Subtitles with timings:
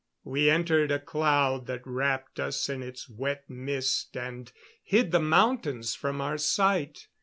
[0.23, 5.93] We entered a cloud that wrapped us in its wet mist and hid the mountains
[5.93, 7.07] from our sight.